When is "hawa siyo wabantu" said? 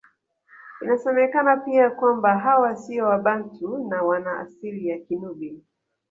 2.37-3.87